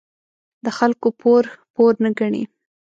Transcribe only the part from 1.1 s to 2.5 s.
پور، پور نه گڼي.